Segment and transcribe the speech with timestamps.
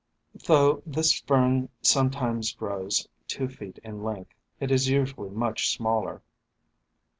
[0.47, 6.23] Though this Fern sometimes grows two feet in length, it is usually much smaller.